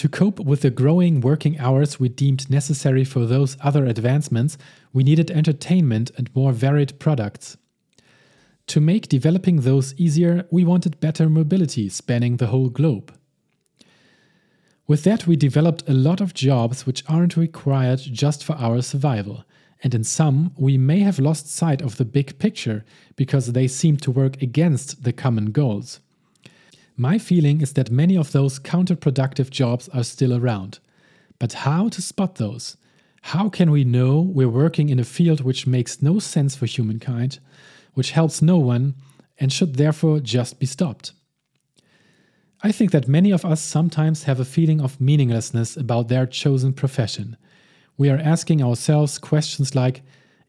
To 0.00 0.08
cope 0.08 0.40
with 0.40 0.62
the 0.62 0.70
growing 0.70 1.20
working 1.20 1.58
hours 1.58 2.00
we 2.00 2.08
deemed 2.08 2.48
necessary 2.48 3.04
for 3.04 3.26
those 3.26 3.58
other 3.60 3.84
advancements, 3.84 4.56
we 4.94 5.02
needed 5.04 5.30
entertainment 5.30 6.10
and 6.16 6.34
more 6.34 6.54
varied 6.54 6.98
products. 6.98 7.58
To 8.68 8.80
make 8.80 9.10
developing 9.10 9.60
those 9.60 9.94
easier, 9.98 10.46
we 10.50 10.64
wanted 10.64 11.00
better 11.00 11.28
mobility 11.28 11.90
spanning 11.90 12.38
the 12.38 12.46
whole 12.46 12.70
globe. 12.70 13.12
With 14.86 15.04
that, 15.04 15.26
we 15.26 15.36
developed 15.36 15.86
a 15.86 15.92
lot 15.92 16.22
of 16.22 16.32
jobs 16.32 16.86
which 16.86 17.04
aren't 17.06 17.36
required 17.36 17.98
just 17.98 18.42
for 18.42 18.54
our 18.54 18.80
survival 18.80 19.44
and 19.82 19.94
in 19.94 20.04
some, 20.04 20.54
we 20.56 20.78
may 20.78 21.00
have 21.00 21.18
lost 21.18 21.50
sight 21.50 21.82
of 21.82 21.98
the 21.98 22.06
big 22.06 22.38
picture 22.38 22.86
because 23.16 23.52
they 23.52 23.68
seem 23.68 23.98
to 23.98 24.10
work 24.10 24.40
against 24.40 25.04
the 25.04 25.12
common 25.12 25.52
goals. 25.52 26.00
My 26.96 27.18
feeling 27.18 27.60
is 27.60 27.72
that 27.74 27.90
many 27.90 28.16
of 28.16 28.32
those 28.32 28.58
counterproductive 28.58 29.50
jobs 29.50 29.88
are 29.90 30.04
still 30.04 30.34
around. 30.34 30.78
But 31.38 31.52
how 31.52 31.88
to 31.88 32.02
spot 32.02 32.36
those? 32.36 32.76
How 33.22 33.48
can 33.48 33.70
we 33.70 33.84
know 33.84 34.20
we're 34.20 34.48
working 34.48 34.88
in 34.88 34.98
a 34.98 35.04
field 35.04 35.40
which 35.40 35.66
makes 35.66 36.02
no 36.02 36.18
sense 36.18 36.54
for 36.54 36.66
humankind, 36.66 37.38
which 37.94 38.12
helps 38.12 38.42
no 38.42 38.58
one, 38.58 38.94
and 39.38 39.52
should 39.52 39.76
therefore 39.76 40.20
just 40.20 40.58
be 40.58 40.66
stopped? 40.66 41.12
I 42.62 42.72
think 42.72 42.90
that 42.90 43.08
many 43.08 43.30
of 43.30 43.44
us 43.44 43.62
sometimes 43.62 44.24
have 44.24 44.40
a 44.40 44.44
feeling 44.44 44.80
of 44.80 45.00
meaninglessness 45.00 45.76
about 45.76 46.08
their 46.08 46.26
chosen 46.26 46.72
profession 46.72 47.36
we 48.00 48.08
are 48.08 48.16
asking 48.16 48.62
ourselves 48.62 49.18
questions 49.18 49.74
like 49.74 50.00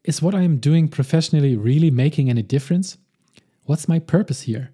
Is 0.04 0.22
what 0.22 0.34
I 0.34 0.40
am 0.40 0.56
doing 0.56 0.88
professionally 0.88 1.54
really 1.54 1.90
making 1.90 2.30
any 2.30 2.40
difference? 2.40 2.96
What's 3.64 3.86
my 3.86 3.98
purpose 3.98 4.40
here? 4.42 4.70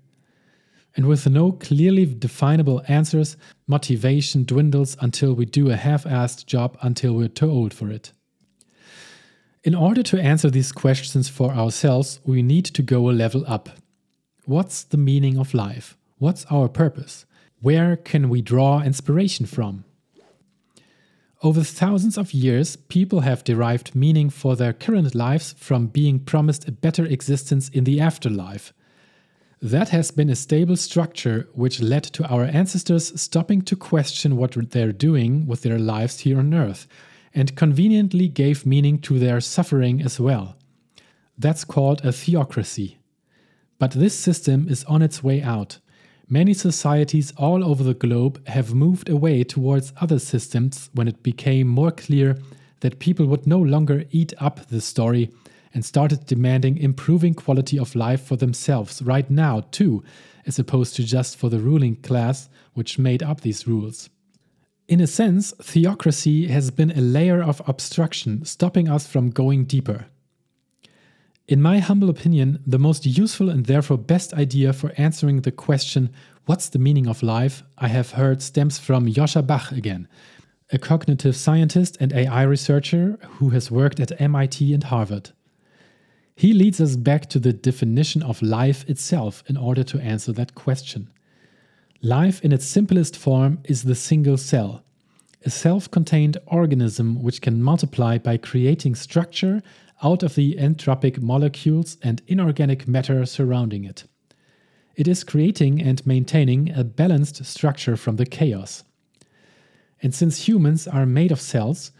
And 0.99 1.07
with 1.07 1.29
no 1.29 1.53
clearly 1.53 2.07
definable 2.07 2.83
answers, 2.89 3.37
motivation 3.69 4.43
dwindles 4.43 4.97
until 5.01 5.33
we 5.33 5.45
do 5.45 5.71
a 5.71 5.77
half 5.77 6.03
assed 6.03 6.45
job 6.47 6.77
until 6.83 7.13
we're 7.13 7.29
too 7.29 7.49
old 7.49 7.73
for 7.73 7.89
it. 7.89 8.11
In 9.63 9.77
order 9.77 10.03
to 10.03 10.21
answer 10.21 10.51
these 10.51 10.73
questions 10.73 11.29
for 11.29 11.53
ourselves, 11.53 12.19
we 12.25 12.43
need 12.43 12.65
to 12.65 12.83
go 12.83 13.09
a 13.09 13.13
level 13.13 13.45
up. 13.47 13.69
What's 14.45 14.83
the 14.83 14.97
meaning 14.97 15.39
of 15.39 15.55
life? 15.55 15.97
What's 16.17 16.45
our 16.47 16.69
purpose? 16.69 17.27
Where 17.61 17.97
can 17.97 18.29
we 18.29 18.43
draw 18.43 18.83
inspiration 18.83 19.47
from? 19.47 19.85
Over 21.45 21.63
thousands 21.63 22.19
of 22.19 22.35
years, 22.35 22.75
people 22.75 23.21
have 23.21 23.45
derived 23.45 23.95
meaning 23.95 24.31
for 24.31 24.57
their 24.57 24.73
current 24.73 25.15
lives 25.15 25.55
from 25.59 25.87
being 25.87 26.19
promised 26.19 26.67
a 26.67 26.73
better 26.73 27.07
existence 27.07 27.69
in 27.69 27.85
the 27.85 28.01
afterlife. 28.01 28.73
That 29.61 29.89
has 29.89 30.13
been 30.13 30.31
a 30.31 30.37
stable 30.37 30.77
structure 30.77 31.49
which 31.53 31.81
led 31.81 32.05
to 32.05 32.25
our 32.29 32.45
ancestors 32.45 33.21
stopping 33.21 33.63
to 33.63 33.75
question 33.75 34.37
what 34.37 34.55
they're 34.71 34.93
doing 34.93 35.49
with 35.49 35.63
their 35.63 35.81
lives 35.81 36.21
here 36.21 36.39
on 36.39 36.55
Earth, 36.55 36.87
and 37.35 37.57
conveniently 37.57 38.29
gave 38.29 38.65
meaning 38.65 39.01
to 39.01 39.19
their 39.19 39.41
suffering 39.41 40.01
as 40.01 40.21
well. 40.21 40.57
That's 41.37 41.65
called 41.65 42.05
a 42.05 42.13
theocracy. 42.13 42.99
But 43.81 43.93
this 43.93 44.17
system 44.17 44.69
is 44.69 44.85
on 44.85 45.03
its 45.03 45.25
way 45.25 45.43
out. 45.43 45.79
Many 46.29 46.55
societies 46.55 47.33
all 47.37 47.65
over 47.65 47.83
the 47.83 47.95
globe 47.95 48.47
have 48.47 48.75
moved 48.75 49.09
away 49.09 49.43
towards 49.43 49.93
other 50.01 50.21
systems 50.21 50.89
when 50.95 51.09
it 51.09 51.23
became 51.25 51.67
more 51.67 51.91
clear 51.91 52.39
that 52.81 53.01
people 53.01 53.27
would 53.27 53.47
no 53.47 53.59
longer 53.59 54.05
eat 54.13 54.35
up 54.39 54.69
the 54.69 54.81
story 54.81 55.31
and 55.75 55.85
started 55.85 56.27
demanding 56.27 56.77
improving 56.77 57.35
quality 57.35 57.79
of 57.79 57.95
life 57.95 58.23
for 58.23 58.37
themselves 58.37 59.03
right 59.03 59.31
now, 59.31 59.61
too, 59.71 60.03
as 60.47 60.59
opposed 60.59 60.97
to 60.97 61.05
just 61.05 61.37
for 61.37 61.51
the 61.51 61.61
ruling 61.61 61.97
class 61.97 62.49
which 62.75 62.99
made 62.99 63.23
up 63.23 63.41
these 63.41 63.67
rules. 63.67 64.09
In 64.89 65.01
a 65.01 65.07
sense, 65.07 65.53
theocracy 65.61 66.47
has 66.47 66.71
been 66.71 66.93
a 66.93 67.03
layer 67.03 67.43
of 67.43 67.61
obstruction 67.67 68.45
stopping 68.47 68.89
us 68.89 69.07
from 69.07 69.31
going 69.31 69.65
deeper. 69.65 70.07
In 71.47 71.61
my 71.61 71.79
humble 71.79 72.09
opinion, 72.09 72.63
the 72.67 72.79
most 72.79 73.05
useful 73.05 73.51
and 73.51 73.67
therefore 73.67 73.99
best 73.99 74.33
idea 74.35 74.73
for 74.73 74.93
answering 74.97 75.43
the 75.43 75.53
question, 75.53 76.11
What's 76.47 76.71
the 76.71 76.79
meaning 76.79 77.07
of 77.07 77.23
life? 77.23 77.63
I 77.77 77.89
have 77.89 78.13
heard 78.13 78.41
stems 78.41 78.79
from 78.79 79.07
Joscha 79.07 79.47
Bach 79.47 79.71
again, 79.73 80.09
a 80.73 80.79
cognitive 80.79 81.37
scientist 81.37 81.99
and 82.01 82.13
AI 82.13 82.43
researcher 82.43 83.19
who 83.33 83.51
has 83.51 83.71
worked 83.71 84.01
at 84.01 84.19
MIT 84.19 84.73
and 84.73 84.85
Harvard. 84.85 85.33
He 86.39 86.53
leads 86.53 86.81
us 86.81 86.95
back 86.95 87.29
to 87.31 87.41
the 87.41 87.53
definition 87.53 88.23
of 88.23 88.41
life 88.41 88.89
itself 88.89 89.43
in 89.49 89.57
order 89.57 89.83
to 89.83 89.99
answer 89.99 90.31
that 90.35 90.55
question. 90.55 91.11
Life, 92.01 92.41
in 92.45 92.53
its 92.53 92.65
simplest 92.65 93.17
form, 93.17 93.59
is 93.65 93.83
the 93.83 93.97
single 93.97 94.37
cell, 94.37 94.85
a 95.45 95.51
self 95.51 95.91
contained 95.91 96.39
organism 96.47 97.25
which 97.25 97.41
can 97.41 97.61
multiply 97.61 98.19
by 98.19 98.37
creating 98.37 98.95
structure 98.95 99.65
out 100.05 100.23
of 100.23 100.37
the 100.37 100.55
entropic 100.55 101.21
molecules 101.21 101.97
and 102.05 102.23
inorganic 102.29 102.87
matter 102.87 103.27
surrounding 103.27 103.83
it. 103.83 104.05
It 104.95 105.09
is 105.09 105.25
creating 105.25 105.83
and 105.83 106.07
maintaining 106.07 106.71
a 106.71 106.85
balanced 106.85 107.45
structure 107.47 107.97
from 107.97 108.15
the 108.15 108.27
chaos. 108.27 108.85
And 110.01 110.15
since 110.15 110.47
humans 110.47 110.87
are 110.87 111.05
made 111.05 111.33
of 111.33 111.41
cells, 111.41 111.91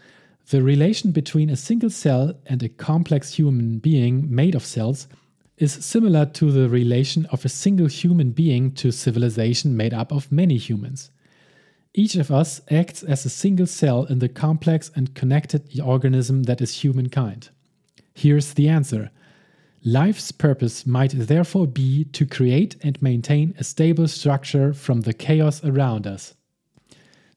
the 0.49 0.63
relation 0.63 1.11
between 1.11 1.49
a 1.49 1.55
single 1.55 1.89
cell 1.91 2.33
and 2.47 2.63
a 2.63 2.69
complex 2.69 3.33
human 3.33 3.77
being 3.77 4.33
made 4.33 4.55
of 4.55 4.65
cells 4.65 5.07
is 5.57 5.73
similar 5.73 6.25
to 6.25 6.51
the 6.51 6.67
relation 6.67 7.27
of 7.27 7.45
a 7.45 7.49
single 7.49 7.87
human 7.87 8.31
being 8.31 8.71
to 8.71 8.91
civilization 8.91 9.77
made 9.77 9.93
up 9.93 10.11
of 10.11 10.31
many 10.31 10.57
humans. 10.57 11.11
Each 11.93 12.15
of 12.15 12.31
us 12.31 12.61
acts 12.71 13.03
as 13.03 13.25
a 13.25 13.29
single 13.29 13.67
cell 13.67 14.05
in 14.05 14.19
the 14.19 14.29
complex 14.29 14.89
and 14.95 15.13
connected 15.13 15.79
organism 15.81 16.43
that 16.43 16.61
is 16.61 16.83
humankind. 16.83 17.49
Here's 18.15 18.53
the 18.53 18.69
answer 18.69 19.11
Life's 19.83 20.31
purpose 20.31 20.85
might 20.85 21.11
therefore 21.11 21.67
be 21.67 22.05
to 22.05 22.25
create 22.25 22.75
and 22.81 23.01
maintain 23.01 23.53
a 23.57 23.63
stable 23.63 24.07
structure 24.07 24.73
from 24.73 25.01
the 25.01 25.13
chaos 25.13 25.63
around 25.63 26.07
us. 26.07 26.33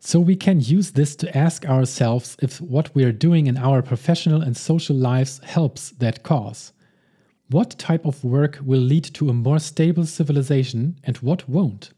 So 0.04 0.18
we 0.18 0.34
can 0.34 0.60
use 0.60 0.90
this 0.90 1.14
to 1.16 1.36
ask 1.36 1.64
ourselves 1.64 2.36
if 2.42 2.60
what 2.60 2.92
we 2.92 3.04
are 3.04 3.12
doing 3.12 3.46
in 3.46 3.56
our 3.56 3.82
professional 3.82 4.42
and 4.42 4.56
social 4.56 4.96
lives 4.96 5.40
helps 5.44 5.90
that 5.92 6.24
cause. 6.24 6.72
What 7.50 7.78
type 7.78 8.04
of 8.04 8.24
work 8.24 8.58
will 8.64 8.80
lead 8.80 9.04
to 9.14 9.28
a 9.28 9.34
more 9.34 9.60
stable 9.60 10.06
civilization 10.06 10.98
and 11.04 11.16
what 11.18 11.48
won't? 11.48 11.92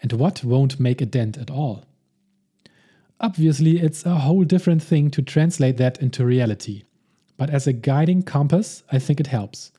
And 0.00 0.12
what 0.12 0.44
won't 0.44 0.78
make 0.78 1.00
a 1.00 1.06
dent 1.06 1.36
at 1.36 1.50
all? 1.50 1.84
Obviously, 3.20 3.80
it's 3.80 4.06
a 4.06 4.20
whole 4.20 4.44
different 4.44 4.82
thing 4.82 5.10
to 5.10 5.22
translate 5.22 5.78
that 5.78 6.00
into 6.00 6.24
reality 6.24 6.84
but 7.42 7.50
as 7.50 7.66
a 7.66 7.72
guiding 7.72 8.22
compass, 8.22 8.84
I 8.92 9.00
think 9.00 9.18
it 9.18 9.26
helps. 9.26 9.72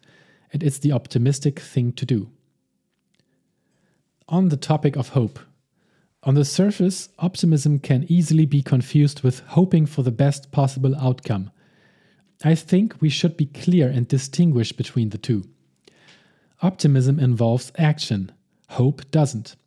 And 0.52 0.62
it's 0.62 0.80
the 0.80 0.92
optimistic 0.92 1.62
thing 1.62 1.94
to 1.94 2.06
do. 2.06 2.30
On 4.28 4.50
the 4.50 4.58
topic 4.58 4.98
of 4.98 5.10
hope. 5.10 5.40
On 6.26 6.36
the 6.36 6.46
surface, 6.46 7.10
optimism 7.20 7.80
can 7.80 8.06
easily 8.08 8.46
be 8.46 8.62
confused 8.62 9.24
with 9.24 9.42
hoping 9.42 9.86
for 9.86 10.04
the 10.04 10.12
best 10.12 10.52
possible 10.52 10.96
outcome. 10.96 11.52
I 12.46 12.56
think 12.56 12.96
we 13.02 13.10
should 13.10 13.36
be 13.36 13.48
clear 13.48 13.90
and 13.90 14.08
distinguish 14.08 14.72
between 14.72 15.10
the 15.10 15.18
two. 15.18 15.44
Optimism 16.62 17.20
involves 17.20 17.74
action, 17.78 18.32
hope 18.70 19.10
doesn't. 19.12 19.58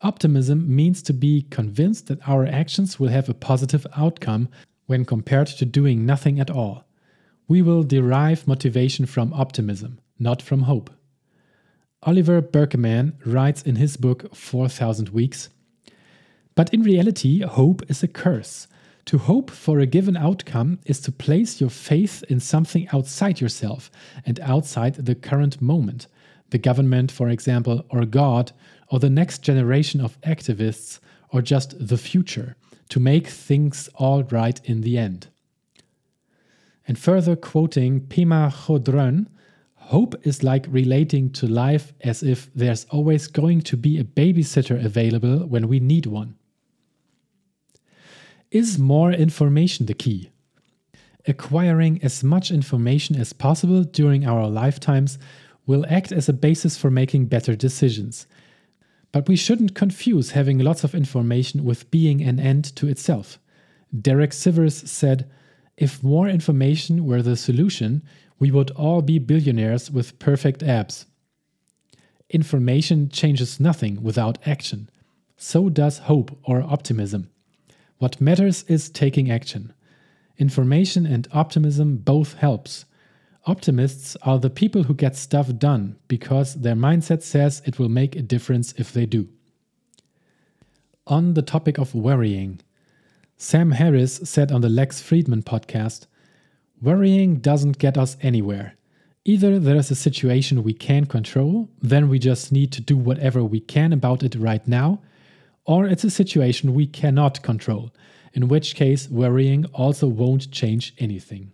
Optimism 0.00 0.74
means 0.74 1.02
to 1.02 1.12
be 1.12 1.42
convinced 1.50 2.06
that 2.06 2.26
our 2.26 2.46
actions 2.46 2.98
will 2.98 3.08
have 3.08 3.28
a 3.28 3.34
positive 3.34 3.86
outcome 3.94 4.48
when 4.86 5.04
compared 5.04 5.48
to 5.48 5.66
doing 5.66 6.06
nothing 6.06 6.40
at 6.40 6.50
all. 6.50 6.84
We 7.46 7.60
will 7.60 7.82
derive 7.82 8.48
motivation 8.48 9.04
from 9.04 9.34
optimism, 9.34 10.00
not 10.18 10.40
from 10.40 10.62
hope. 10.62 10.88
Oliver 12.04 12.40
Burkeman 12.40 13.18
writes 13.26 13.60
in 13.60 13.76
his 13.76 13.98
book 13.98 14.34
4000 14.34 15.10
Weeks 15.10 15.50
But 16.54 16.72
in 16.74 16.82
reality, 16.82 17.40
hope 17.42 17.82
is 17.88 18.02
a 18.02 18.08
curse. 18.08 18.66
To 19.06 19.18
hope 19.18 19.50
for 19.50 19.80
a 19.80 19.86
given 19.86 20.16
outcome 20.16 20.78
is 20.84 21.00
to 21.00 21.12
place 21.12 21.60
your 21.60 21.70
faith 21.70 22.22
in 22.28 22.38
something 22.38 22.86
outside 22.92 23.40
yourself 23.40 23.90
and 24.24 24.38
outside 24.40 24.94
the 24.94 25.14
current 25.14 25.60
moment, 25.60 26.06
the 26.50 26.58
government, 26.58 27.10
for 27.10 27.28
example, 27.28 27.84
or 27.90 28.04
God, 28.04 28.52
or 28.88 28.98
the 28.98 29.10
next 29.10 29.42
generation 29.42 30.00
of 30.00 30.20
activists, 30.20 31.00
or 31.30 31.42
just 31.42 31.74
the 31.84 31.96
future, 31.96 32.56
to 32.88 33.00
make 33.00 33.26
things 33.28 33.88
all 33.94 34.24
right 34.24 34.60
in 34.64 34.82
the 34.82 34.98
end. 34.98 35.28
And 36.86 36.98
further 36.98 37.36
quoting 37.36 38.00
Pema 38.00 38.52
Chödrön, 38.52 39.26
hope 39.74 40.14
is 40.24 40.42
like 40.42 40.66
relating 40.68 41.30
to 41.30 41.46
life 41.46 41.92
as 42.02 42.22
if 42.22 42.52
there's 42.54 42.84
always 42.90 43.26
going 43.28 43.62
to 43.62 43.76
be 43.76 43.98
a 43.98 44.04
babysitter 44.04 44.84
available 44.84 45.46
when 45.46 45.68
we 45.68 45.80
need 45.80 46.06
one. 46.06 46.36
Is 48.50 48.80
more 48.80 49.12
information 49.12 49.86
the 49.86 49.94
key? 49.94 50.30
Acquiring 51.24 52.02
as 52.02 52.24
much 52.24 52.50
information 52.50 53.14
as 53.14 53.32
possible 53.32 53.84
during 53.84 54.26
our 54.26 54.48
lifetimes 54.48 55.18
will 55.66 55.86
act 55.88 56.10
as 56.10 56.28
a 56.28 56.32
basis 56.32 56.76
for 56.76 56.90
making 56.90 57.26
better 57.26 57.54
decisions. 57.54 58.26
But 59.12 59.28
we 59.28 59.36
shouldn't 59.36 59.76
confuse 59.76 60.32
having 60.32 60.58
lots 60.58 60.82
of 60.82 60.96
information 60.96 61.64
with 61.64 61.92
being 61.92 62.22
an 62.22 62.40
end 62.40 62.74
to 62.74 62.88
itself. 62.88 63.38
Derek 63.96 64.32
Sivers 64.32 64.84
said, 64.88 65.30
if 65.76 66.02
more 66.02 66.28
information 66.28 67.06
were 67.06 67.22
the 67.22 67.36
solution, 67.36 68.02
we 68.40 68.50
would 68.50 68.72
all 68.72 69.00
be 69.00 69.20
billionaires 69.20 69.92
with 69.92 70.18
perfect 70.18 70.64
abs. 70.64 71.06
Information 72.28 73.10
changes 73.10 73.60
nothing 73.60 74.02
without 74.02 74.38
action. 74.44 74.90
So 75.36 75.68
does 75.68 75.98
hope 75.98 76.36
or 76.42 76.62
optimism. 76.62 77.30
What 78.00 78.18
matters 78.18 78.62
is 78.62 78.88
taking 78.88 79.30
action. 79.30 79.74
Information 80.38 81.04
and 81.04 81.28
optimism 81.32 81.98
both 81.98 82.32
helps. 82.32 82.86
Optimists 83.44 84.16
are 84.22 84.38
the 84.38 84.48
people 84.48 84.84
who 84.84 84.94
get 84.94 85.16
stuff 85.16 85.54
done 85.58 85.96
because 86.08 86.54
their 86.54 86.74
mindset 86.74 87.22
says 87.22 87.60
it 87.66 87.78
will 87.78 87.90
make 87.90 88.16
a 88.16 88.22
difference 88.22 88.72
if 88.78 88.90
they 88.90 89.04
do. 89.04 89.28
On 91.06 91.34
the 91.34 91.42
topic 91.42 91.76
of 91.76 91.94
worrying, 91.94 92.62
Sam 93.36 93.72
Harris 93.72 94.18
said 94.24 94.50
on 94.50 94.62
the 94.62 94.70
Lex 94.70 95.02
Fridman 95.02 95.44
podcast 95.44 96.06
Worrying 96.80 97.36
doesn't 97.40 97.78
get 97.78 97.98
us 97.98 98.16
anywhere. 98.22 98.76
Either 99.26 99.58
there 99.58 99.76
is 99.76 99.90
a 99.90 99.94
situation 99.94 100.62
we 100.62 100.72
can 100.72 101.04
control, 101.04 101.68
then 101.82 102.08
we 102.08 102.18
just 102.18 102.50
need 102.50 102.72
to 102.72 102.80
do 102.80 102.96
whatever 102.96 103.44
we 103.44 103.60
can 103.60 103.92
about 103.92 104.22
it 104.22 104.34
right 104.36 104.66
now, 104.66 105.02
or 105.64 105.86
it's 105.86 106.04
a 106.04 106.10
situation 106.10 106.74
we 106.74 106.86
cannot 106.86 107.42
control, 107.42 107.92
in 108.32 108.48
which 108.48 108.74
case 108.74 109.08
worrying 109.08 109.66
also 109.66 110.06
won't 110.06 110.50
change 110.50 110.94
anything. 110.98 111.52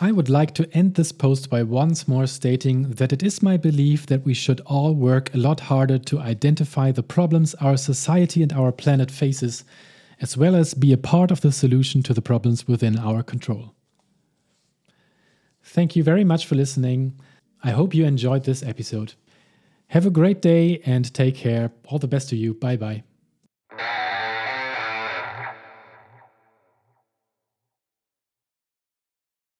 I 0.00 0.12
would 0.12 0.28
like 0.28 0.54
to 0.54 0.72
end 0.72 0.94
this 0.94 1.10
post 1.10 1.50
by 1.50 1.64
once 1.64 2.06
more 2.06 2.28
stating 2.28 2.90
that 2.90 3.12
it 3.12 3.22
is 3.22 3.42
my 3.42 3.56
belief 3.56 4.06
that 4.06 4.24
we 4.24 4.32
should 4.32 4.60
all 4.60 4.94
work 4.94 5.34
a 5.34 5.38
lot 5.38 5.58
harder 5.58 5.98
to 5.98 6.20
identify 6.20 6.92
the 6.92 7.02
problems 7.02 7.56
our 7.56 7.76
society 7.76 8.42
and 8.42 8.52
our 8.52 8.70
planet 8.70 9.10
faces 9.10 9.64
as 10.20 10.36
well 10.36 10.54
as 10.54 10.74
be 10.74 10.92
a 10.92 10.96
part 10.96 11.30
of 11.30 11.40
the 11.40 11.50
solution 11.50 12.02
to 12.04 12.14
the 12.14 12.22
problems 12.22 12.66
within 12.68 12.98
our 12.98 13.22
control. 13.24 13.74
Thank 15.62 15.96
you 15.96 16.02
very 16.02 16.24
much 16.24 16.46
for 16.46 16.54
listening. 16.54 17.18
I 17.62 17.70
hope 17.70 17.94
you 17.94 18.04
enjoyed 18.04 18.44
this 18.44 18.62
episode. 18.62 19.14
Have 19.88 20.06
a 20.06 20.10
great 20.10 20.42
day 20.42 20.80
and 20.84 21.12
take 21.12 21.34
care. 21.36 21.72
All 21.86 21.98
the 21.98 22.08
best 22.08 22.28
to 22.30 22.36
you. 22.36 22.54
Bye 22.54 22.76
bye. 22.76 23.02